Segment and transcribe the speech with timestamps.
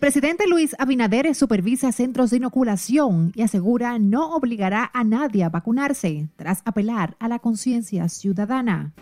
[0.00, 6.30] presidente Luis Abinader supervisa centros de inoculación y asegura no obligará a nadie a vacunarse
[6.36, 8.94] tras apelar a la conciencia ciudadana.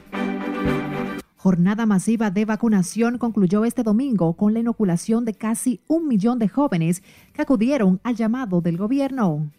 [1.37, 6.49] Jornada masiva de vacunación concluyó este domingo con la inoculación de casi un millón de
[6.49, 9.53] jóvenes que acudieron al llamado del gobierno.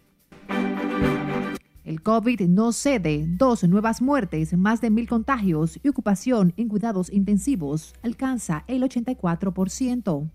[1.84, 7.10] El COVID no cede, dos nuevas muertes, más de mil contagios y ocupación en cuidados
[7.10, 10.28] intensivos alcanza el 84%.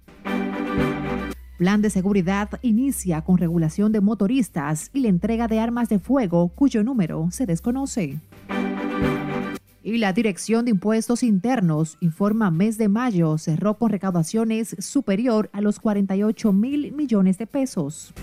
[1.58, 6.50] Plan de seguridad inicia con regulación de motoristas y la entrega de armas de fuego
[6.50, 8.20] cuyo número se desconoce.
[9.81, 15.62] Y la Dirección de Impuestos Internos informa mes de mayo cerró con recaudaciones superior a
[15.62, 18.14] los 48 mil millones de pesos.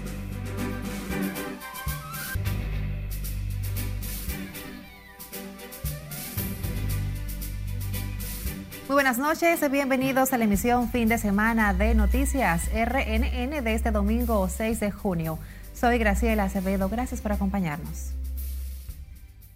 [8.92, 13.90] Muy buenas noches, bienvenidos a la emisión fin de semana de Noticias RNN de este
[13.90, 15.38] domingo 6 de junio.
[15.72, 18.12] Soy Graciela Acevedo, gracias por acompañarnos.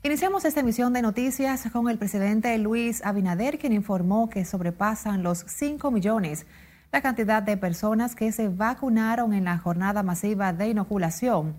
[0.03, 5.45] Iniciamos esta emisión de noticias con el presidente Luis Abinader, quien informó que sobrepasan los
[5.47, 6.47] 5 millones
[6.91, 11.57] la cantidad de personas que se vacunaron en la jornada masiva de inoculación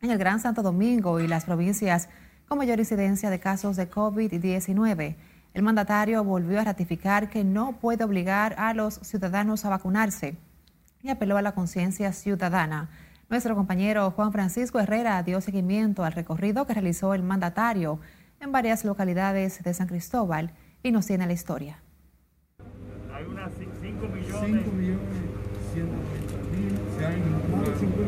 [0.00, 2.08] en el Gran Santo Domingo y las provincias
[2.48, 5.14] con mayor incidencia de casos de COVID-19.
[5.54, 10.36] El mandatario volvió a ratificar que no puede obligar a los ciudadanos a vacunarse
[11.02, 12.88] y apeló a la conciencia ciudadana.
[13.28, 18.00] Nuestro compañero Juan Francisco Herrera dio seguimiento al recorrido que realizó el mandatario
[18.40, 21.78] en varias localidades de San Cristóbal y nos tiene la historia.
[23.14, 24.52] Hay unas 5 millones.
[24.54, 25.42] 5 millones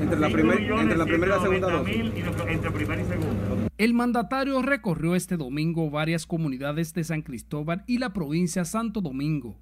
[0.00, 1.96] entre la, entre la primera y la segunda dosis.
[2.48, 3.53] Entre primera y segunda.
[3.84, 9.58] El mandatario recorrió este domingo varias comunidades de San Cristóbal y la provincia Santo Domingo,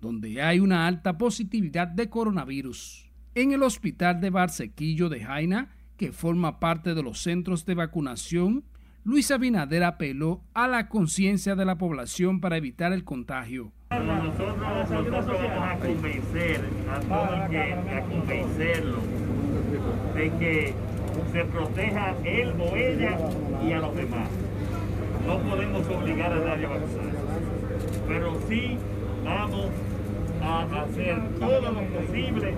[0.00, 3.08] donde hay una alta positividad de coronavirus.
[3.36, 8.64] En el hospital de Barsequillo de Jaina, que forma parte de los centros de vacunación,
[9.04, 13.70] Luis Abinader apeló a la conciencia de la población para evitar el contagio.
[13.92, 17.76] Nosotros, vamos a convencer a que,
[20.20, 20.74] de que
[21.32, 23.18] se proteja él o ella
[23.64, 24.28] y a los demás.
[25.26, 27.18] No podemos obligar a nadie a vacunarse,
[28.08, 28.76] pero sí
[29.24, 29.66] vamos
[30.42, 32.54] a hacer todo lo posible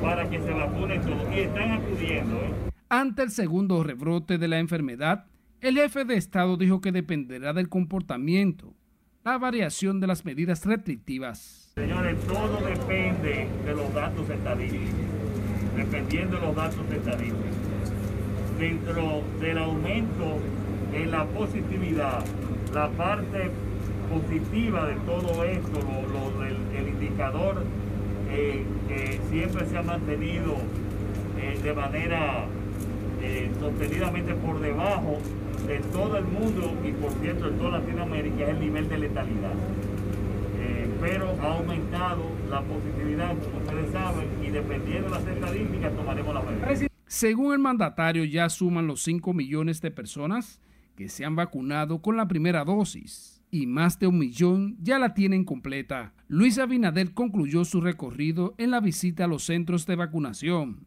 [0.00, 1.34] para que se vacunen todos.
[1.34, 2.36] Y están acudiendo.
[2.36, 2.70] ¿eh?
[2.88, 5.26] Ante el segundo rebrote de la enfermedad,
[5.60, 8.74] el jefe de Estado dijo que dependerá del comportamiento,
[9.24, 11.72] la variación de las medidas restrictivas.
[11.74, 15.18] Señores, todo depende de los datos estadísticos
[15.78, 17.67] dependiendo de los datos estadísticos.
[18.58, 20.38] Dentro del aumento
[20.92, 22.24] en la positividad,
[22.74, 23.50] la parte
[24.12, 25.78] positiva de todo esto,
[26.76, 27.62] el, indicador
[28.32, 30.56] eh, que siempre se ha mantenido
[31.40, 32.46] eh, de manera
[33.22, 35.18] eh, sostenidamente por debajo
[35.66, 39.54] de todo el mundo y por cierto en toda Latinoamérica es el nivel de letalidad
[41.00, 46.42] pero ha aumentado la positividad, como ustedes saben, y dependiendo de las estadísticas tomaremos la
[46.42, 46.87] medida.
[47.08, 50.60] Según el mandatario, ya suman los 5 millones de personas
[50.94, 55.14] que se han vacunado con la primera dosis y más de un millón ya la
[55.14, 56.12] tienen completa.
[56.28, 60.86] Luis Abinader concluyó su recorrido en la visita a los centros de vacunación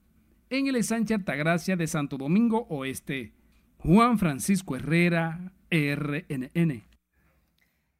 [0.51, 3.33] en el Sánchez Altagracia de Santo Domingo Oeste.
[3.77, 6.90] Juan Francisco Herrera, RNN.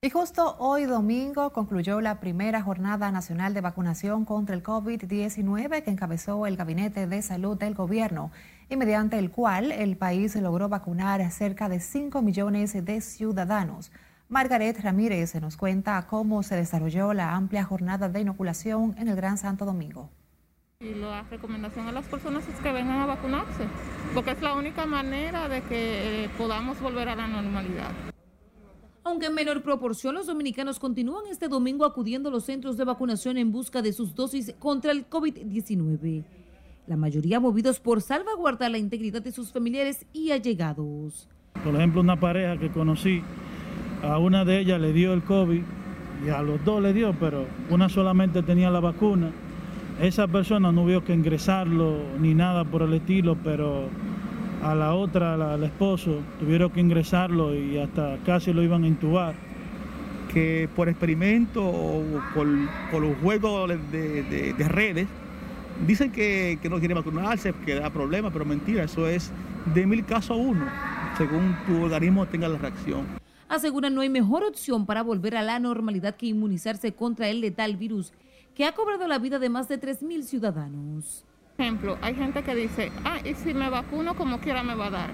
[0.03, 5.91] Y justo hoy domingo concluyó la primera jornada nacional de vacunación contra el COVID-19 que
[5.91, 8.31] encabezó el Gabinete de Salud del Gobierno
[8.67, 13.91] y mediante el cual el país logró vacunar a cerca de 5 millones de ciudadanos.
[14.27, 19.37] Margaret Ramírez nos cuenta cómo se desarrolló la amplia jornada de inoculación en el Gran
[19.37, 20.09] Santo Domingo.
[20.79, 23.67] Y la recomendación a las personas es que vengan a vacunarse,
[24.15, 27.91] porque es la única manera de que eh, podamos volver a la normalidad.
[29.03, 33.37] Aunque en menor proporción, los dominicanos continúan este domingo acudiendo a los centros de vacunación
[33.37, 36.23] en busca de sus dosis contra el COVID-19.
[36.85, 41.27] La mayoría movidos por salvaguardar la integridad de sus familiares y allegados.
[41.63, 43.23] Por ejemplo, una pareja que conocí,
[44.03, 45.61] a una de ellas le dio el COVID
[46.25, 49.31] y a los dos le dio, pero una solamente tenía la vacuna.
[49.99, 53.89] Esa persona no vio que ingresarlo ni nada por el estilo, pero
[54.63, 59.35] a la otra, al esposo, tuvieron que ingresarlo y hasta casi lo iban a intubar.
[60.31, 62.03] Que por experimento o
[62.33, 65.07] por, los juegos de, redes,
[65.85, 69.31] dicen que, no quiere vacunarse, que da problemas, pero mentira, eso es
[69.73, 70.65] de mil casos a uno,
[71.17, 73.05] según tu organismo tenga la reacción.
[73.49, 77.75] Aseguran no hay mejor opción para volver a la normalidad que inmunizarse contra el letal
[77.75, 78.13] virus
[78.55, 81.25] que ha cobrado la vida de más de 3.000 ciudadanos.
[81.61, 84.89] Ejemplo, hay gente que dice, ah, y si me vacuno como quiera me va a
[84.89, 85.09] dar,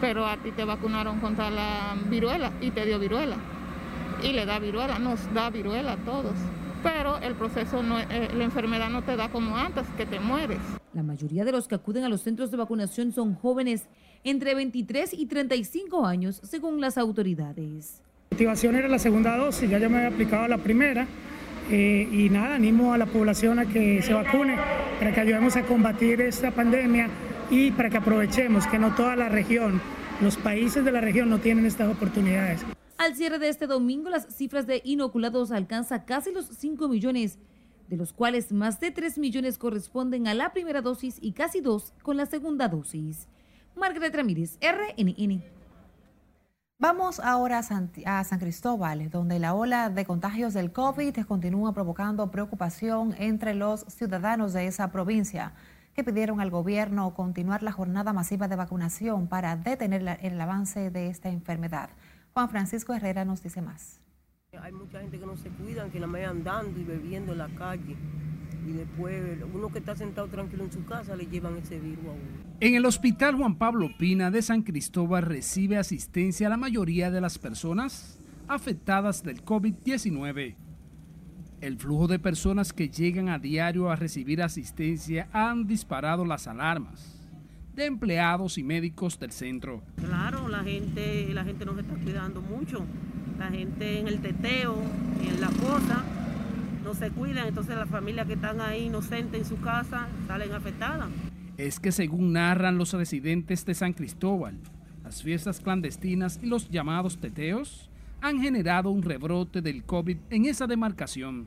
[0.00, 3.34] pero a ti te vacunaron contra la viruela y te dio viruela.
[4.22, 6.34] Y le da viruela, nos da viruela a todos.
[6.84, 10.60] Pero el proceso, no, eh, la enfermedad no te da como antes, que te mueres.
[10.94, 13.88] La mayoría de los que acuden a los centros de vacunación son jóvenes
[14.22, 18.02] entre 23 y 35 años, según las autoridades.
[18.30, 21.08] La activación era la segunda dosis, ya yo me había aplicado la primera.
[21.70, 24.56] Eh, y nada, animo a la población a que se vacune
[24.98, 27.08] para que ayudemos a combatir esta pandemia
[27.50, 29.80] y para que aprovechemos que no toda la región,
[30.22, 32.64] los países de la región no tienen estas oportunidades.
[32.96, 37.38] Al cierre de este domingo, las cifras de inoculados alcanzan casi los 5 millones,
[37.88, 41.92] de los cuales más de 3 millones corresponden a la primera dosis y casi 2
[42.02, 43.28] con la segunda dosis.
[43.76, 45.57] Margaret Ramírez, RNN.
[46.80, 53.16] Vamos ahora a San, Cristóbal, donde la ola de contagios del COVID continúa provocando preocupación
[53.18, 55.54] entre los ciudadanos de esa provincia,
[55.92, 61.08] que pidieron al gobierno continuar la jornada masiva de vacunación para detener el avance de
[61.08, 61.90] esta enfermedad.
[62.32, 64.00] Juan Francisco Herrera nos dice más.
[64.62, 67.48] Hay mucha gente que no se cuidan, que la vayan andando y bebiendo en la
[67.48, 67.96] calle
[68.68, 72.10] y después uno que está sentado tranquilo en su casa le llevan ese virus a
[72.10, 72.56] uno.
[72.60, 77.38] En el Hospital Juan Pablo Pina de San Cristóbal recibe asistencia la mayoría de las
[77.38, 80.54] personas afectadas del COVID-19.
[81.60, 87.18] El flujo de personas que llegan a diario a recibir asistencia han disparado las alarmas
[87.74, 89.82] de empleados y médicos del centro.
[89.96, 92.84] Claro, la gente, la gente nos está cuidando mucho.
[93.38, 94.76] La gente en el teteo,
[95.22, 96.02] en la cosa,
[96.88, 101.10] no se cuidan, entonces las familias que están ahí inocentes en su casa salen afectadas.
[101.58, 104.54] Es que según narran los residentes de San Cristóbal,
[105.04, 107.90] las fiestas clandestinas y los llamados teteos
[108.22, 111.44] han generado un rebrote del COVID en esa demarcación.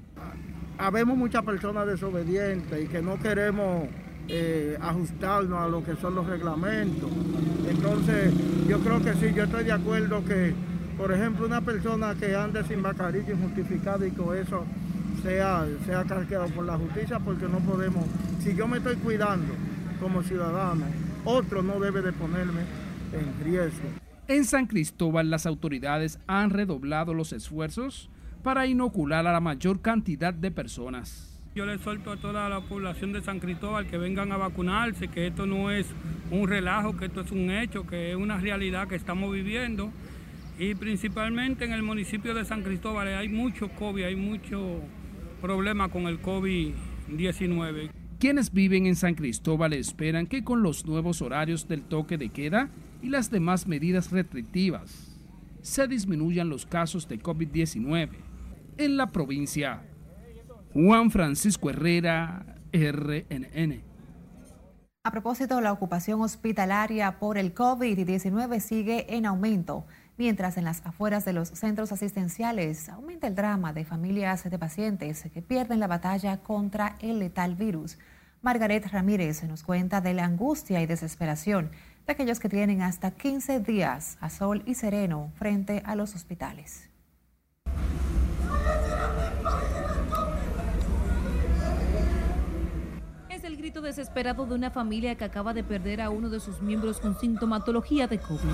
[0.78, 3.88] Habemos muchas personas desobedientes y que no queremos
[4.28, 7.10] eh, ajustarnos a lo que son los reglamentos.
[7.68, 8.32] Entonces,
[8.68, 10.54] yo creo que sí, yo estoy de acuerdo que,
[11.00, 14.66] por ejemplo, una persona que ande sin mascarilla injustificada y con eso
[15.22, 18.06] sea, sea cargado por la justicia porque no podemos,
[18.40, 19.54] si yo me estoy cuidando
[20.00, 20.86] como ciudadano,
[21.26, 22.62] otro no debe de ponerme
[23.14, 23.90] en riesgo.
[24.28, 28.10] En San Cristóbal las autoridades han redoblado los esfuerzos
[28.44, 31.28] para inocular a la mayor cantidad de personas.
[31.54, 35.28] Yo le suelto a toda la población de San Cristóbal que vengan a vacunarse, que
[35.28, 35.86] esto no es
[36.32, 39.92] un relajo, que esto es un hecho, que es una realidad que estamos viviendo.
[40.58, 44.80] Y principalmente en el municipio de San Cristóbal hay mucho COVID, hay mucho
[45.42, 47.92] problema con el COVID-19.
[48.20, 52.70] Quienes viven en San Cristóbal esperan que con los nuevos horarios del toque de queda
[53.02, 55.18] y las demás medidas restrictivas
[55.62, 58.10] se disminuyan los casos de COVID-19
[58.78, 59.82] en la provincia.
[60.74, 63.84] Juan Francisco Herrera, RNN.
[65.04, 69.86] A propósito, la ocupación hospitalaria por el COVID-19 sigue en aumento.
[70.22, 75.24] Mientras en las afueras de los centros asistenciales aumenta el drama de familias de pacientes
[75.34, 77.98] que pierden la batalla contra el letal virus.
[78.44, 81.72] Margaret Ramírez nos cuenta de la angustia y desesperación
[82.06, 86.91] de aquellos que tienen hasta 15 días a sol y sereno frente a los hospitales.
[93.62, 97.20] Grito desesperado de una familia que acaba de perder a uno de sus miembros con
[97.20, 98.50] sintomatología de COVID.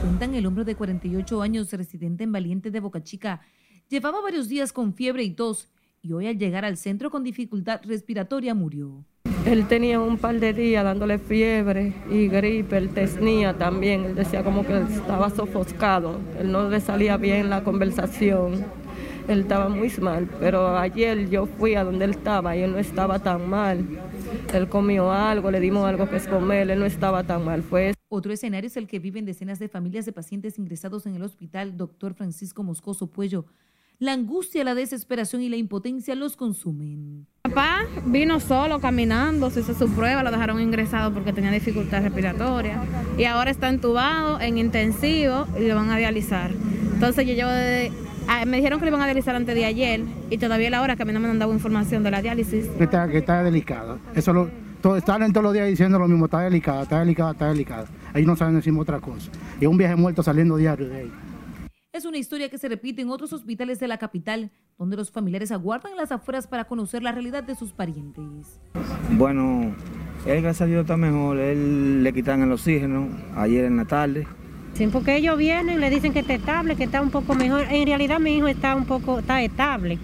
[0.00, 3.42] Cuentan el hombre de 48 años, residente en Valiente de Boca Chica,
[3.90, 5.68] llevaba varios días con fiebre y tos
[6.00, 9.04] y hoy al llegar al centro con dificultad respiratoria murió.
[9.44, 14.42] Él tenía un par de días dándole fiebre y gripe, él tenía también, él decía
[14.42, 18.64] como que estaba sofocado, él no le salía bien la conversación
[19.28, 22.78] él estaba muy mal, pero ayer yo fui a donde él estaba y él no
[22.78, 23.86] estaba tan mal.
[24.52, 27.62] Él comió algo, le dimos algo que es comer, él no estaba tan mal.
[27.62, 31.22] Fue Otro escenario es el que viven decenas de familias de pacientes ingresados en el
[31.22, 32.14] hospital Dr.
[32.14, 33.46] Francisco Moscoso Puello.
[33.98, 37.26] La angustia, la desesperación y la impotencia los consumen.
[37.42, 42.84] Papá vino solo caminando, se hizo su prueba, lo dejaron ingresado porque tenía dificultad respiratoria
[43.16, 46.50] y ahora está entubado en intensivo y lo van a dializar.
[46.92, 47.90] Entonces yo llevo de
[48.28, 50.96] Ah, me dijeron que lo iban a dializar antes de ayer y todavía la hora
[50.96, 52.66] que a mí no me han dado información de la diálisis.
[52.66, 53.98] Que está, que está delicada.
[54.14, 57.32] Eso lo, todo, están en todos los días diciendo lo mismo, está delicada, está delicada,
[57.32, 57.86] está delicada.
[58.12, 59.30] Ahí no saben decir otra cosa.
[59.60, 61.12] Y es un viaje muerto saliendo diario de ahí.
[61.92, 65.50] Es una historia que se repite en otros hospitales de la capital, donde los familiares
[65.52, 68.60] aguardan en las afueras para conocer la realidad de sus parientes.
[69.12, 69.74] Bueno,
[70.26, 74.26] él gracias a Dios está mejor, él le quitan el oxígeno ayer en la tarde
[74.76, 77.66] Sí, porque ellos vienen, le dicen que está estable, que está un poco mejor.
[77.70, 79.98] En realidad mi hijo está un poco, está estable.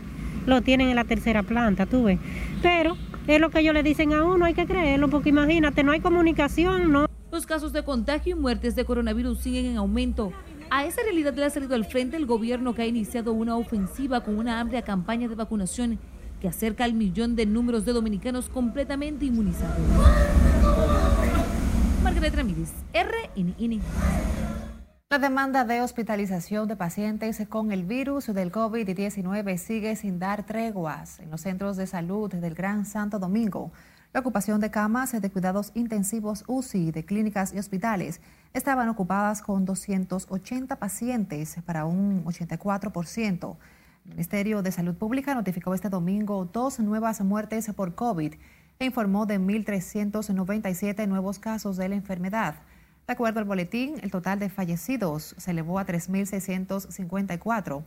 [0.47, 2.19] lo tienen en la tercera planta, tú ves.
[2.63, 5.93] Pero es lo que ellos le dicen a uno, hay que creerlo, porque imagínate, no
[5.93, 7.07] hay comunicación, no.
[7.31, 10.33] Los casos de contagio y muertes de coronavirus siguen en aumento.
[10.71, 14.25] A esa realidad le ha salido al frente el gobierno que ha iniciado una ofensiva
[14.25, 15.99] con una amplia campaña de vacunación
[16.41, 19.77] que acerca al millón de números de dominicanos completamente inmunizados.
[22.03, 23.81] Margaret Ramírez, RNN.
[25.13, 31.21] La demanda de hospitalización de pacientes con el virus del COVID-19 sigue sin dar treguas
[31.21, 33.73] en los centros de salud del Gran Santo Domingo.
[34.15, 38.23] La ocupación de camas de cuidados intensivos UCI de clínicas y hospitales
[38.55, 43.57] estaban ocupadas con 280 pacientes para un 84%.
[44.07, 48.33] El Ministerio de Salud Pública notificó este domingo dos nuevas muertes por COVID
[48.79, 52.55] e informó de 1.397 nuevos casos de la enfermedad.
[53.07, 57.83] De acuerdo al boletín, el total de fallecidos se elevó a 3.654,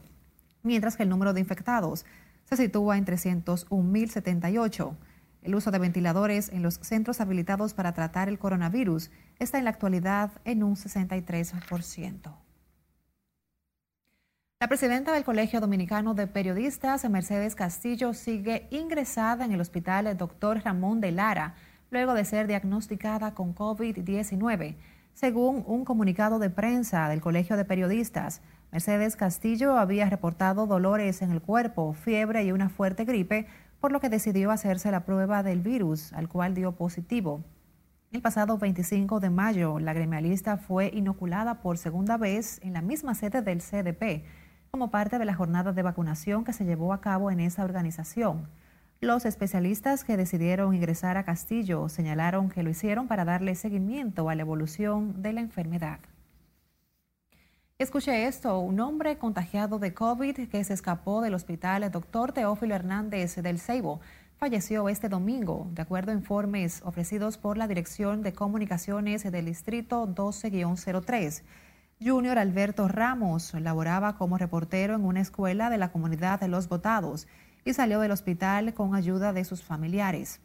[0.63, 2.05] mientras que el número de infectados
[2.43, 4.95] se sitúa en 301.078.
[5.41, 9.69] El uso de ventiladores en los centros habilitados para tratar el coronavirus está en la
[9.69, 12.35] actualidad en un 63%.
[14.59, 20.63] La presidenta del Colegio Dominicano de Periodistas, Mercedes Castillo, sigue ingresada en el hospital Dr.
[20.63, 21.55] Ramón de Lara
[21.91, 24.75] luego de ser diagnosticada con COVID-19.
[25.15, 28.41] Según un comunicado de prensa del Colegio de Periodistas,
[28.73, 33.47] Mercedes Castillo había reportado dolores en el cuerpo, fiebre y una fuerte gripe,
[33.79, 37.45] por lo que decidió hacerse la prueba del virus, al cual dio positivo.
[38.11, 43.15] El pasado 25 de mayo, la gremialista fue inoculada por segunda vez en la misma
[43.15, 44.25] sede del CDP
[44.69, 48.49] como parte de la jornada de vacunación que se llevó a cabo en esa organización.
[49.05, 54.33] Los especialistas que decidieron ingresar a Castillo señalaron que lo hicieron para darle seguimiento a
[54.33, 55.99] la evolución de la enfermedad.
[57.77, 62.73] Escuche esto, un hombre contagiado de COVID que se escapó del hospital el doctor Teófilo
[62.73, 64.01] Hernández del Ceibo
[64.37, 70.07] falleció este domingo, de acuerdo a informes ofrecidos por la Dirección de Comunicaciones del Distrito
[70.07, 71.43] 12-03.
[72.03, 77.27] Junior Alberto Ramos laboraba como reportero en una escuela de la comunidad de Los Botados
[77.65, 80.39] y salió del hospital con ayuda de sus familiares.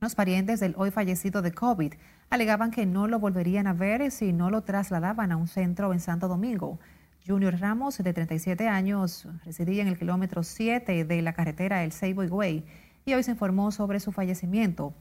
[0.00, 1.94] Los parientes del hoy fallecido de COVID
[2.30, 5.98] alegaban que no lo volverían a ver si no lo trasladaban a un centro en
[5.98, 6.78] Santo Domingo.
[7.26, 12.22] Junior Ramos, de 37 años, residía en el kilómetro 7 de la carretera El Seibo
[12.22, 12.64] Higüey
[13.04, 14.94] y hoy se informó sobre su fallecimiento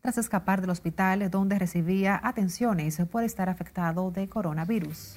[0.00, 5.16] tras escapar del hospital donde recibía atenciones por estar afectado de coronavirus.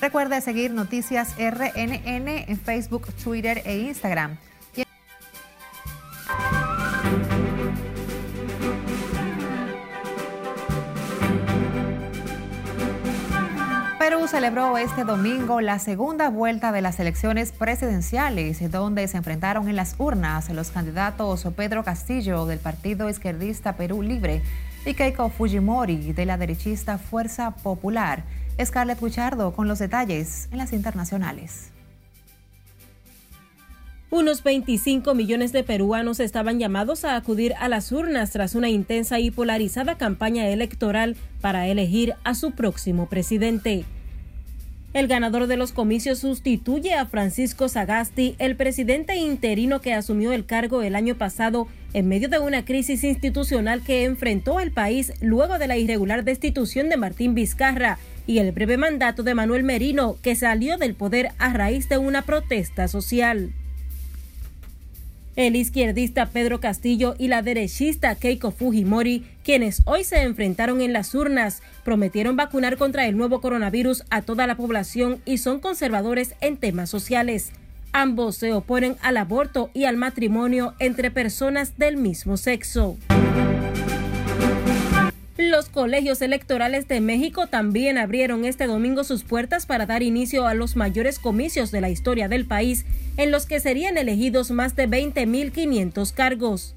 [0.00, 4.36] Recuerde seguir Noticias RNN en Facebook, Twitter e Instagram.
[13.98, 19.74] Perú celebró este domingo la segunda vuelta de las elecciones presidenciales, donde se enfrentaron en
[19.74, 24.42] las urnas los candidatos Pedro Castillo del partido izquierdista Perú Libre
[24.86, 28.22] y Keiko Fujimori de la derechista Fuerza Popular.
[28.64, 31.70] Scarlett Guchardo con los detalles en las internacionales.
[34.10, 39.20] Unos 25 millones de peruanos estaban llamados a acudir a las urnas tras una intensa
[39.20, 43.84] y polarizada campaña electoral para elegir a su próximo presidente.
[44.94, 50.46] El ganador de los comicios sustituye a Francisco Sagasti, el presidente interino que asumió el
[50.46, 55.58] cargo el año pasado en medio de una crisis institucional que enfrentó el país luego
[55.58, 57.98] de la irregular destitución de Martín Vizcarra
[58.28, 62.22] y el breve mandato de Manuel Merino, que salió del poder a raíz de una
[62.22, 63.52] protesta social.
[65.34, 71.14] El izquierdista Pedro Castillo y la derechista Keiko Fujimori, quienes hoy se enfrentaron en las
[71.14, 76.58] urnas, prometieron vacunar contra el nuevo coronavirus a toda la población y son conservadores en
[76.58, 77.52] temas sociales.
[77.92, 82.98] Ambos se oponen al aborto y al matrimonio entre personas del mismo sexo.
[85.38, 90.54] Los colegios electorales de México también abrieron este domingo sus puertas para dar inicio a
[90.54, 92.84] los mayores comicios de la historia del país,
[93.16, 96.74] en los que serían elegidos más de 20.500 cargos.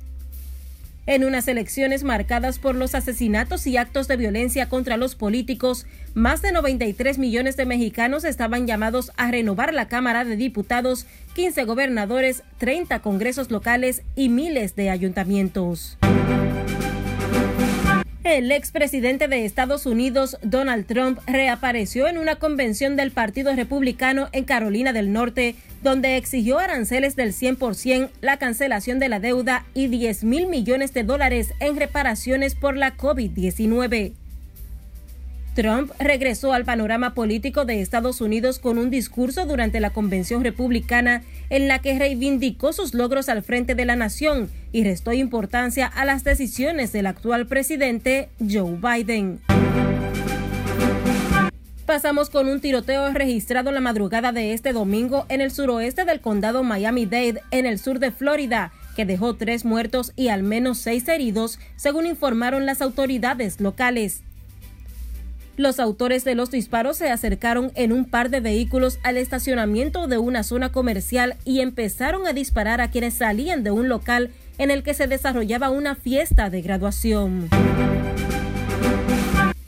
[1.07, 6.43] En unas elecciones marcadas por los asesinatos y actos de violencia contra los políticos, más
[6.43, 12.43] de 93 millones de mexicanos estaban llamados a renovar la Cámara de Diputados, 15 gobernadores,
[12.59, 15.97] 30 congresos locales y miles de ayuntamientos.
[18.23, 24.43] El expresidente de Estados Unidos, Donald Trump, reapareció en una convención del Partido Republicano en
[24.43, 30.23] Carolina del Norte, donde exigió aranceles del 100%, la cancelación de la deuda y 10
[30.23, 34.13] mil millones de dólares en reparaciones por la COVID-19.
[35.53, 41.23] Trump regresó al panorama político de Estados Unidos con un discurso durante la convención republicana
[41.49, 46.05] en la que reivindicó sus logros al frente de la nación y restó importancia a
[46.05, 49.41] las decisiones del actual presidente Joe Biden.
[51.85, 56.63] Pasamos con un tiroteo registrado la madrugada de este domingo en el suroeste del condado
[56.63, 61.59] Miami-Dade, en el sur de Florida, que dejó tres muertos y al menos seis heridos,
[61.75, 64.23] según informaron las autoridades locales.
[65.61, 70.17] Los autores de los disparos se acercaron en un par de vehículos al estacionamiento de
[70.17, 74.81] una zona comercial y empezaron a disparar a quienes salían de un local en el
[74.81, 77.47] que se desarrollaba una fiesta de graduación.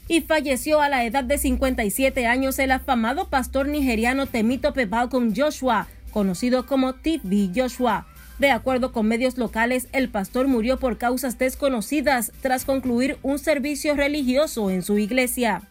[0.08, 5.88] Y falleció a la edad de 57 años el afamado pastor nigeriano Temito Malcolm Joshua,
[6.10, 8.08] conocido como TV Joshua.
[8.40, 13.96] De acuerdo con medios locales, el pastor murió por causas desconocidas tras concluir un servicio
[13.96, 15.62] religioso en su iglesia.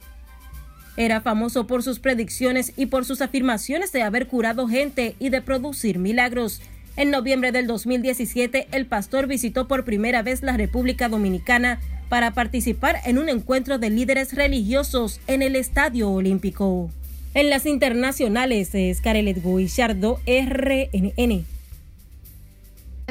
[0.96, 5.40] Era famoso por sus predicciones y por sus afirmaciones de haber curado gente y de
[5.40, 6.61] producir milagros.
[6.96, 11.80] En noviembre del 2017, el pastor visitó por primera vez la República Dominicana
[12.11, 16.90] para participar en un encuentro de líderes religiosos en el Estadio Olímpico.
[17.32, 21.51] En las internacionales es Guillardo, RNN.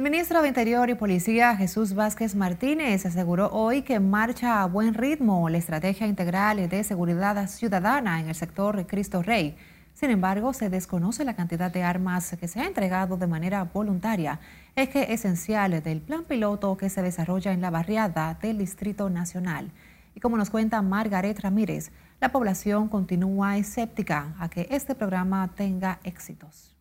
[0.01, 4.96] El ministro de Interior y Policía Jesús Vázquez Martínez aseguró hoy que marcha a buen
[4.96, 9.55] ritmo la estrategia integral de seguridad ciudadana en el sector Cristo Rey.
[9.93, 14.39] Sin embargo, se desconoce la cantidad de armas que se ha entregado de manera voluntaria,
[14.75, 19.70] eje esencial del plan piloto que se desarrolla en la barriada del Distrito Nacional.
[20.15, 26.00] Y como nos cuenta Margaret Ramírez, la población continúa escéptica a que este programa tenga
[26.03, 26.75] éxitos.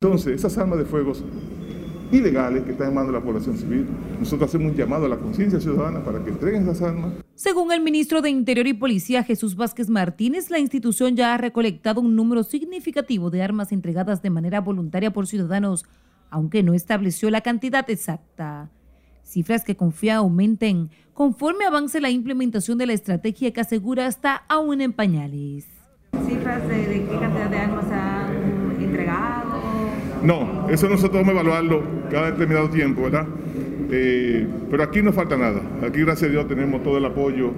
[0.00, 1.12] Entonces, esas armas de fuego
[2.12, 3.86] ilegales que están en manos de la población civil.
[4.18, 7.12] Nosotros hacemos un llamado a la conciencia ciudadana para que entreguen esas armas.
[7.34, 12.00] Según el ministro de Interior y Policía Jesús Vázquez Martínez, la institución ya ha recolectado
[12.00, 15.84] un número significativo de armas entregadas de manera voluntaria por ciudadanos,
[16.30, 18.70] aunque no estableció la cantidad exacta.
[19.22, 24.80] Cifras que confía aumenten conforme avance la implementación de la estrategia que asegura está aún
[24.80, 25.66] en pañales.
[26.26, 28.05] ¿Cifras de, de qué cantidad de armas entregado?
[30.26, 33.28] No, eso nosotros vamos a evaluarlo cada determinado tiempo, ¿verdad?
[33.92, 35.62] Eh, pero aquí no falta nada.
[35.86, 37.52] Aquí, gracias a Dios, tenemos todo el apoyo,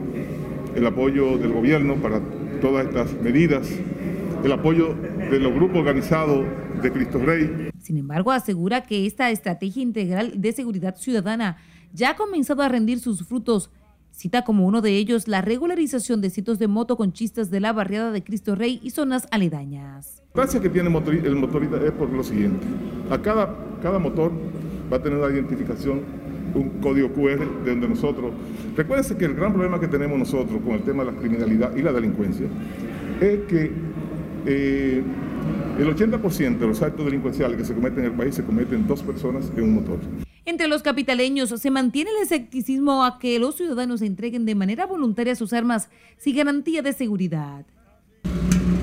[0.75, 2.21] el apoyo del gobierno para
[2.61, 3.71] todas estas medidas,
[4.45, 6.45] el apoyo de los grupos organizados
[6.83, 7.71] de Cristo Rey.
[7.81, 11.57] Sin embargo, asegura que esta estrategia integral de seguridad ciudadana
[11.95, 13.71] ya ha comenzado a rendir sus frutos.
[14.19, 18.25] Cita como uno de ellos la regularización de sitios de motoconchistas de la barriada de
[18.25, 20.25] Cristo Rey y zonas aledañas.
[20.35, 22.67] La gracia que tiene el motorista es por lo siguiente.
[23.11, 24.33] A cada, cada motor
[24.93, 26.01] va a tener una identificación,
[26.53, 28.33] un código QR de donde nosotros...
[28.77, 31.83] Recuérdense que el gran problema que tenemos nosotros con el tema de la criminalidad y
[31.83, 32.49] la delincuencia
[33.21, 33.71] es que
[34.47, 35.03] eh,
[35.79, 39.01] el 80% de los actos delincuenciales que se cometen en el país se cometen dos
[39.01, 40.01] personas en un motor.
[40.49, 45.35] Entre los capitaleños se mantiene el escepticismo a que los ciudadanos entreguen de manera voluntaria
[45.35, 47.67] sus armas sin garantía de seguridad.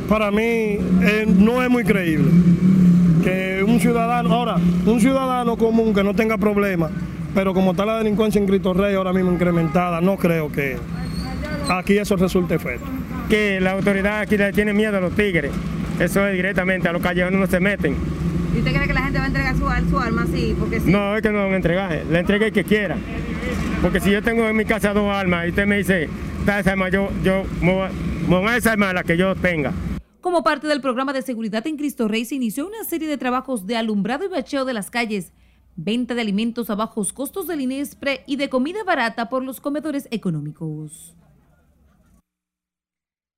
[0.08, 2.30] Para mí eh, no es muy creíble
[3.24, 6.92] que un ciudadano, ahora, un ciudadano común que no tenga problemas,
[7.34, 10.78] pero como está la delincuencia en Cristo Rey ahora mismo incrementada, no creo que
[11.68, 12.86] aquí eso resulte efecto.
[13.28, 15.52] Que la autoridad aquí le tiene miedo a los tigres,
[16.00, 17.96] eso es directamente a los callejones no se meten.
[18.56, 20.56] ¿Y usted cree que la gente va a entregar su, su arma así?
[20.58, 20.90] Porque sí?
[20.90, 22.96] No, es que no van a entregar, le entregue el que quiera.
[23.82, 26.10] Porque si yo tengo en mi casa dos armas y usted me dice,
[26.46, 27.90] da esa arma, yo, yo me
[28.30, 29.74] voy a esa arma la que yo tenga.
[30.22, 33.68] Como parte del programa de seguridad en Cristo Rey se inició una serie de trabajos
[33.68, 35.34] de alumbrado y bacheo de las calles,
[35.76, 40.08] venta de alimentos a bajos costos del INESPRE y de comida barata por los comedores
[40.12, 41.14] económicos.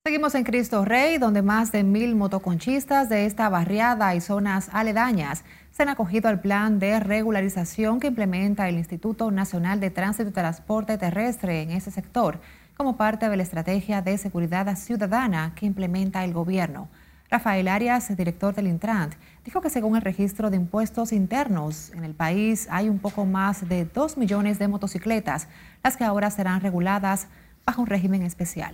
[0.08, 5.44] Seguimos en Cristo Rey, donde más de mil motoconchistas de esta barriada y zonas aledañas
[5.74, 10.32] se han acogido al plan de regularización que implementa el Instituto Nacional de Tránsito y
[10.32, 12.40] Transporte Terrestre en ese sector,
[12.78, 16.88] como parte de la estrategia de seguridad ciudadana que implementa el gobierno.
[17.30, 22.14] Rafael Arias, director del Intrant, dijo que según el registro de impuestos internos en el
[22.14, 25.50] país hay un poco más de 2 millones de motocicletas,
[25.84, 27.28] las que ahora serán reguladas
[27.66, 28.74] bajo un régimen especial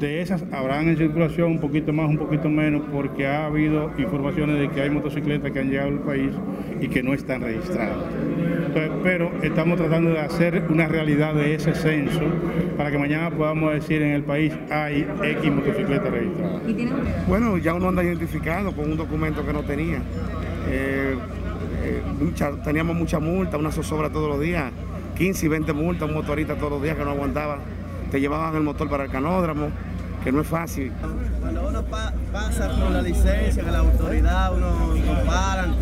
[0.00, 4.58] de esas habrán en circulación un poquito más, un poquito menos, porque ha habido informaciones
[4.58, 6.32] de que hay motocicletas que han llegado al país
[6.80, 7.98] y que no están registradas.
[9.02, 12.22] pero estamos tratando de hacer una realidad de ese censo
[12.78, 16.62] para que mañana podamos decir en el país hay X motocicletas registradas.
[17.28, 19.98] Bueno, ya uno anda identificado con un documento que no tenía.
[20.70, 21.14] Eh,
[21.82, 22.02] eh,
[22.64, 24.72] teníamos mucha multa, una zozobra todos los días,
[25.16, 27.58] 15 y 20 multas, un motorista todos los días que no aguantaba
[28.10, 29.70] te llevaban el motor para el canódromo,
[30.22, 30.92] que no es fácil.
[31.40, 35.74] Cuando uno pasa con la licencia, que la autoridad, uno lo paran,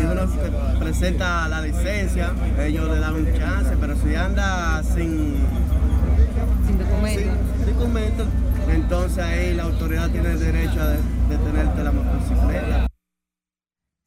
[0.00, 5.36] y uno presenta la licencia, ellos le dan un chance, pero si anda sin,
[6.66, 8.26] sin documentos, sin, documento,
[8.68, 10.88] entonces ahí la autoridad tiene el derecho a
[11.28, 12.86] detenerte la motocicleta.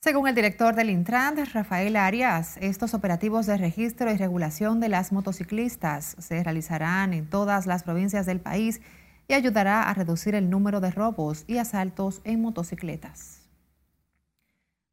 [0.05, 5.11] Según el director del Intran, Rafael Arias, estos operativos de registro y regulación de las
[5.11, 8.81] motociclistas se realizarán en todas las provincias del país
[9.27, 13.41] y ayudará a reducir el número de robos y asaltos en motocicletas.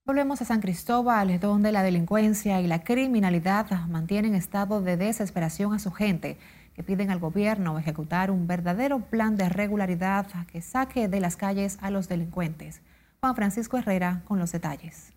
[0.04, 5.78] Volvemos a San Cristóbal, donde la delincuencia y la criminalidad mantienen estado de desesperación a
[5.78, 6.38] su gente,
[6.74, 11.78] que piden al gobierno ejecutar un verdadero plan de regularidad que saque de las calles
[11.80, 12.80] a los delincuentes.
[13.20, 15.12] Juan Francisco Herrera con los detalles.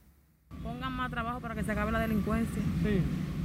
[0.62, 2.62] Pongan más trabajo para que se acabe la delincuencia.
[2.84, 3.02] Sí.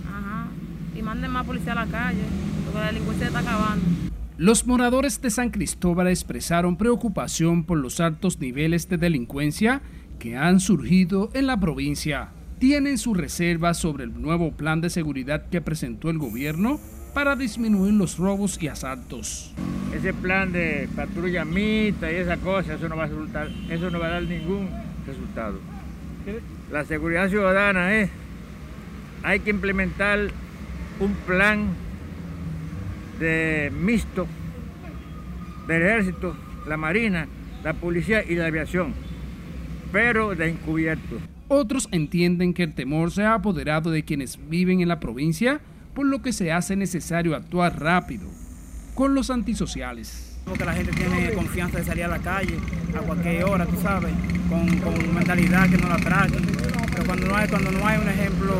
[0.06, 0.48] Ajá.
[0.94, 2.24] Y manden más policía a la calle,
[2.64, 4.09] porque la delincuencia está acabando.
[4.40, 9.82] Los moradores de San Cristóbal expresaron preocupación por los altos niveles de delincuencia
[10.18, 12.30] que han surgido en la provincia.
[12.58, 16.80] Tienen sus reservas sobre el nuevo plan de seguridad que presentó el gobierno
[17.12, 19.54] para disminuir los robos y asaltos.
[19.94, 24.06] Ese plan de patrulla mixta y esa cosa, eso no va a eso no va
[24.06, 24.70] a dar ningún
[25.06, 25.58] resultado.
[26.72, 28.08] La seguridad ciudadana es,
[29.22, 30.30] hay que implementar
[30.98, 31.74] un plan
[33.20, 34.26] de mixto
[35.68, 36.34] del ejército,
[36.66, 37.28] la marina,
[37.62, 38.94] la policía y la aviación,
[39.92, 41.18] pero de encubierto.
[41.46, 45.60] Otros entienden que el temor se ha apoderado de quienes viven en la provincia,
[45.94, 48.28] por lo que se hace necesario actuar rápido
[48.94, 50.38] con los antisociales.
[50.44, 52.56] Porque la gente tiene confianza de salir a la calle
[52.96, 54.12] a cualquier hora, tú sabes,
[54.48, 56.46] con, con mentalidad que no la atraquen.
[56.92, 58.54] Pero cuando no hay, cuando no hay un ejemplo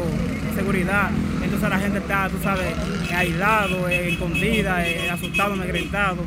[0.48, 1.10] de seguridad,
[1.42, 2.74] entonces la gente está, tú sabes,
[3.14, 6.22] aislado, eh, escondida, eh, asustado, amedrentado.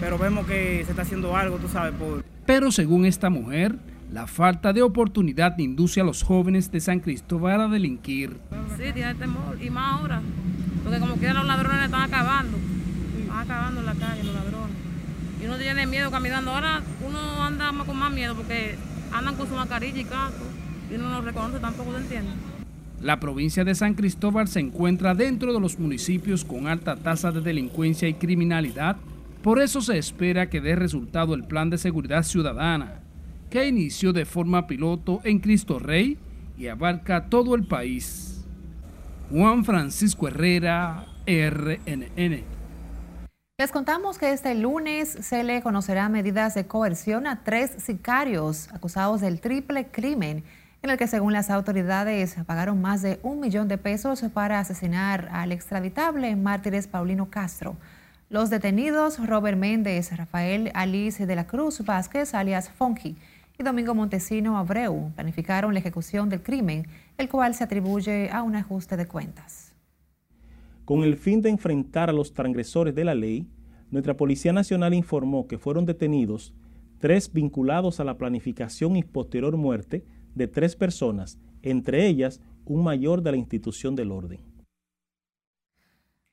[0.00, 2.24] Pero vemos que se está haciendo algo, tú sabes, por...
[2.44, 3.76] Pero según esta mujer,
[4.12, 8.38] la falta de oportunidad induce a los jóvenes de San Cristóbal a delinquir.
[8.76, 10.20] Sí, tiene temor, y más ahora,
[10.84, 12.58] porque como quiera los ladrones están acabando,
[13.20, 14.76] están acabando en la calle los ladrones.
[15.42, 18.76] Y uno tiene miedo caminando, ahora uno anda con más miedo porque
[19.12, 20.44] andan con su mascarilla y casco,
[20.90, 22.34] y uno no reconoce tampoco, ¿te entiendes?
[23.00, 27.42] La provincia de San Cristóbal se encuentra dentro de los municipios con alta tasa de
[27.42, 28.96] delincuencia y criminalidad.
[29.42, 33.02] Por eso se espera que dé resultado el Plan de Seguridad Ciudadana,
[33.50, 36.18] que inició de forma piloto en Cristo Rey
[36.56, 38.44] y abarca todo el país.
[39.30, 42.44] Juan Francisco Herrera, RNN.
[43.58, 49.20] Les contamos que este lunes se le conocerá medidas de coerción a tres sicarios acusados
[49.20, 50.44] del triple crimen
[50.86, 55.28] en el que según las autoridades pagaron más de un millón de pesos para asesinar
[55.32, 57.76] al extraditable mártires Paulino Castro.
[58.30, 63.16] Los detenidos Robert Méndez, Rafael Alice de la Cruz Vázquez, alias Fonky,
[63.58, 66.86] y Domingo Montesino Abreu planificaron la ejecución del crimen,
[67.18, 69.74] el cual se atribuye a un ajuste de cuentas.
[70.84, 73.48] Con el fin de enfrentar a los transgresores de la ley,
[73.90, 76.54] nuestra Policía Nacional informó que fueron detenidos
[77.00, 80.04] tres vinculados a la planificación y posterior muerte
[80.36, 84.40] de tres personas, entre ellas un mayor de la institución del orden.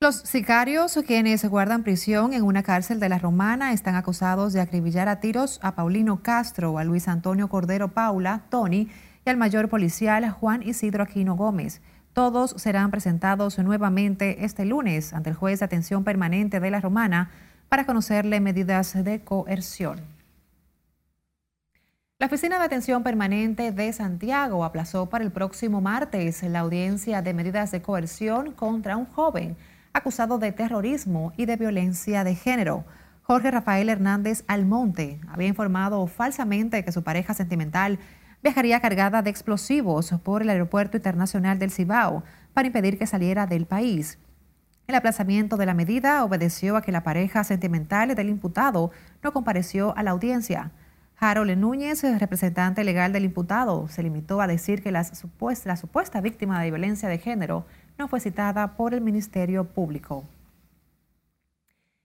[0.01, 5.07] Los sicarios, quienes guardan prisión en una cárcel de la Romana, están acusados de acribillar
[5.07, 8.89] a tiros a Paulino Castro, a Luis Antonio Cordero Paula, Tony
[9.25, 11.81] y al mayor policial Juan Isidro Aquino Gómez.
[12.11, 17.31] Todos serán presentados nuevamente este lunes ante el juez de atención permanente de la Romana
[17.69, 20.12] para conocerle medidas de coerción.
[22.23, 27.33] La Oficina de Atención Permanente de Santiago aplazó para el próximo martes la audiencia de
[27.33, 29.57] medidas de coerción contra un joven
[29.91, 32.85] acusado de terrorismo y de violencia de género.
[33.23, 37.99] Jorge Rafael Hernández Almonte había informado falsamente que su pareja sentimental
[38.41, 43.65] viajaría cargada de explosivos por el Aeropuerto Internacional del Cibao para impedir que saliera del
[43.65, 44.17] país.
[44.87, 49.93] El aplazamiento de la medida obedeció a que la pareja sentimental del imputado no compareció
[49.97, 50.71] a la audiencia.
[51.19, 56.21] Harold Núñez, representante legal del imputado, se limitó a decir que la supuesta, la supuesta
[56.21, 57.65] víctima de violencia de género
[57.97, 60.25] no fue citada por el Ministerio Público.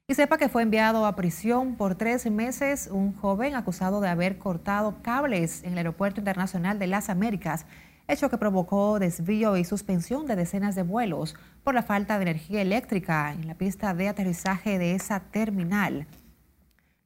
[0.06, 4.38] Y sepa que fue enviado a prisión por tres meses un joven acusado de haber
[4.38, 7.66] cortado cables en el Aeropuerto Internacional de las Américas,
[8.06, 12.62] hecho que provocó desvío y suspensión de decenas de vuelos por la falta de energía
[12.62, 16.06] eléctrica en la pista de aterrizaje de esa terminal.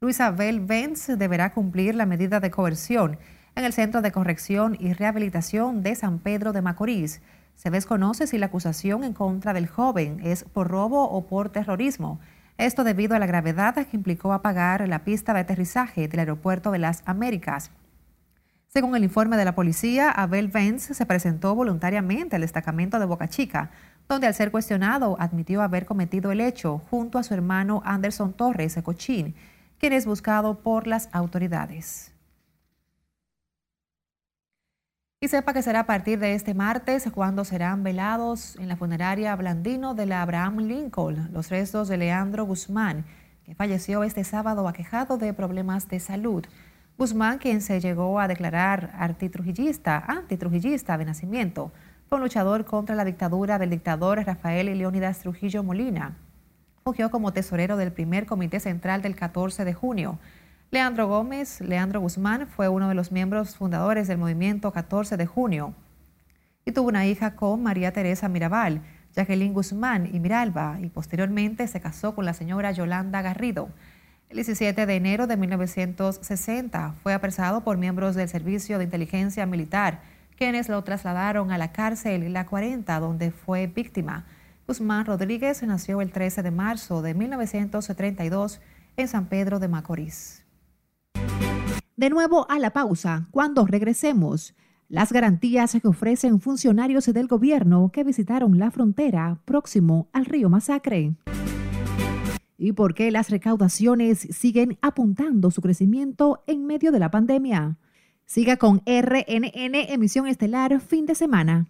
[0.02, 3.20] Luisa Bell Benz deberá cumplir la medida de coerción
[3.54, 7.20] en el Centro de Corrección y Rehabilitación de San Pedro de Macorís.
[7.54, 12.18] Se desconoce si la acusación en contra del joven es por robo o por terrorismo.
[12.58, 16.80] Esto debido a la gravedad que implicó apagar la pista de aterrizaje del aeropuerto de
[16.80, 17.70] las Américas.
[18.66, 23.28] Según el informe de la policía, Abel Vance se presentó voluntariamente al destacamento de Boca
[23.28, 23.70] Chica,
[24.08, 28.76] donde al ser cuestionado admitió haber cometido el hecho junto a su hermano Anderson Torres
[28.82, 29.36] Cochín,
[29.82, 32.12] quien es buscado por las autoridades.
[35.20, 39.34] Y sepa que será a partir de este martes cuando serán velados en la funeraria
[39.34, 43.06] Blandino de la Abraham Lincoln los restos de Leandro Guzmán,
[43.44, 46.44] que falleció este sábado aquejado de problemas de salud.
[46.96, 51.72] Guzmán, quien se llegó a declarar antitrujillista, antitrujillista de nacimiento,
[52.08, 56.18] fue un luchador contra la dictadura del dictador Rafael Leónidas Trujillo Molina.
[56.84, 60.18] Fungió como tesorero del primer comité central del 14 de junio.
[60.70, 65.74] Leandro Gómez, Leandro Guzmán, fue uno de los miembros fundadores del movimiento 14 de junio
[66.64, 68.82] y tuvo una hija con María Teresa Mirabal,
[69.14, 73.70] Jacqueline Guzmán y Miralba, y posteriormente se casó con la señora Yolanda Garrido.
[74.28, 80.00] El 17 de enero de 1960 fue apresado por miembros del Servicio de Inteligencia Militar,
[80.38, 84.24] quienes lo trasladaron a la cárcel La 40, donde fue víctima.
[84.72, 88.58] Guzmán Rodríguez nació el 13 de marzo de 1932
[88.96, 90.46] en San Pedro de Macorís.
[91.94, 94.54] De nuevo a la pausa, cuando regresemos,
[94.88, 101.16] las garantías que ofrecen funcionarios del gobierno que visitaron la frontera próximo al río Masacre.
[102.56, 107.76] ¿Y por qué las recaudaciones siguen apuntando su crecimiento en medio de la pandemia?
[108.24, 111.66] Siga con RNN Emisión Estelar fin de semana.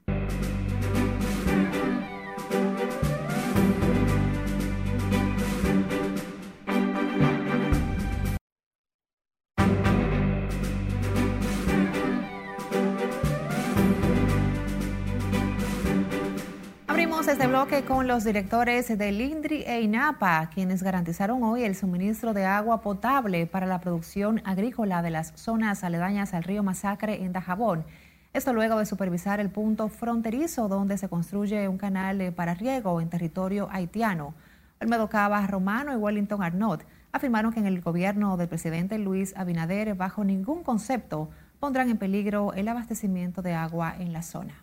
[17.20, 22.46] Este bloque con los directores del INDRI e INAPA, quienes garantizaron hoy el suministro de
[22.46, 27.84] agua potable para la producción agrícola de las zonas aledañas al río Masacre en Dajabón.
[28.32, 33.08] Esto luego de supervisar el punto fronterizo donde se construye un canal para riego en
[33.08, 34.34] territorio haitiano.
[34.80, 39.94] Olmedo Cava Romano y Wellington Arnott afirmaron que en el gobierno del presidente Luis Abinader,
[39.94, 44.54] bajo ningún concepto, pondrán en peligro el abastecimiento de agua en la zona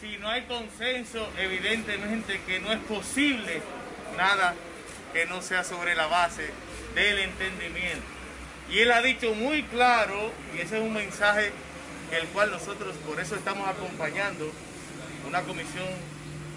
[0.00, 3.60] si no hay consenso, evidentemente que no es posible
[4.16, 4.54] nada
[5.12, 6.50] que no sea sobre la base
[6.94, 8.06] del entendimiento.
[8.70, 11.52] Y él ha dicho muy claro, y ese es un mensaje
[12.12, 14.50] el cual nosotros por eso estamos acompañando
[15.26, 15.86] una comisión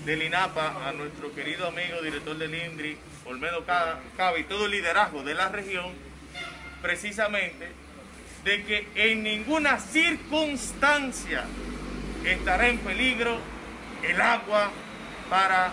[0.06, 5.24] del INAPA a nuestro querido amigo director del INDRI, Olmedo Cava, y todo el liderazgo
[5.24, 5.94] de la región,
[6.82, 7.70] precisamente
[8.44, 11.46] de que en ninguna circunstancia
[12.26, 13.38] estará en peligro
[14.08, 14.70] el agua
[15.30, 15.72] para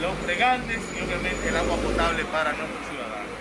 [0.00, 3.40] los regantes y obviamente el agua potable para nuestros ciudadanos.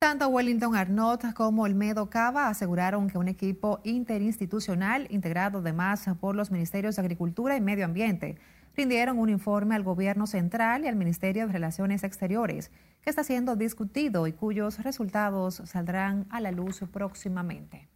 [0.00, 6.50] Tanto Wellington Arnott como Olmedo Cava aseguraron que un equipo interinstitucional integrado además por los
[6.50, 8.38] Ministerios de Agricultura y Medio Ambiente
[8.76, 12.70] rindieron un informe al Gobierno Central y al Ministerio de Relaciones Exteriores
[13.02, 17.88] que está siendo discutido y cuyos resultados saldrán a la luz próximamente.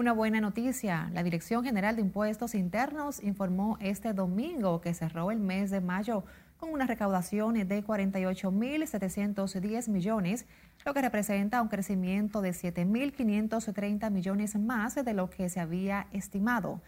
[0.00, 5.40] Una buena noticia, la Dirección General de Impuestos Internos informó este domingo que cerró el
[5.40, 6.24] mes de mayo
[6.56, 10.46] con una recaudación de 48.710 millones,
[10.86, 16.80] lo que representa un crecimiento de 7.530 millones más de lo que se había estimado.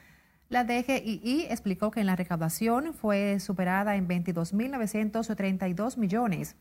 [0.49, 6.57] La DGII explicó que en la recaudación fue superada en 22.932 millones,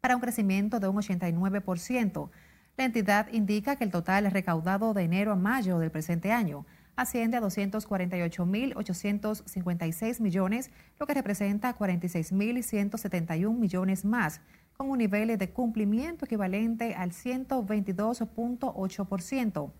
[0.00, 2.28] para un crecimiento de un 89%.
[2.76, 7.38] La entidad indica que el total recaudado de enero a mayo del presente año asciende
[7.38, 14.42] a 248.856 millones, lo que representa 46.171 millones más,
[14.76, 19.72] con un nivel de cumplimiento equivalente al 122.8%.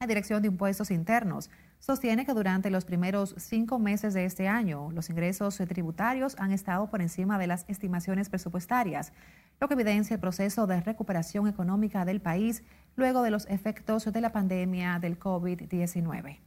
[0.00, 1.50] La Dirección de Impuestos Internos
[1.84, 6.88] sostiene que durante los primeros cinco meses de este año los ingresos tributarios han estado
[6.88, 9.12] por encima de las estimaciones presupuestarias,
[9.60, 12.62] lo que evidencia el proceso de recuperación económica del país
[12.96, 16.38] luego de los efectos de la pandemia del COVID-19.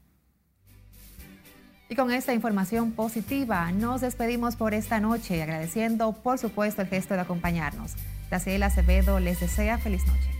[1.90, 7.14] Y con esta información positiva nos despedimos por esta noche, agradeciendo por supuesto el gesto
[7.14, 7.94] de acompañarnos.
[8.32, 10.37] Graciela Acevedo les desea feliz noche.